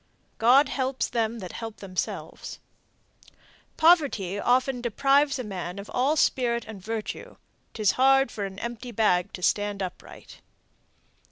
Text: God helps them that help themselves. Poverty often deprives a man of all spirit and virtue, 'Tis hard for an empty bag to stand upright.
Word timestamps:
God 0.39 0.67
helps 0.67 1.07
them 1.07 1.37
that 1.41 1.51
help 1.51 1.77
themselves. 1.77 2.57
Poverty 3.77 4.39
often 4.39 4.81
deprives 4.81 5.37
a 5.37 5.43
man 5.43 5.77
of 5.77 5.91
all 5.93 6.15
spirit 6.15 6.65
and 6.67 6.81
virtue, 6.83 7.35
'Tis 7.75 7.91
hard 7.91 8.31
for 8.31 8.45
an 8.45 8.57
empty 8.57 8.91
bag 8.91 9.31
to 9.33 9.43
stand 9.43 9.83
upright. 9.83 10.41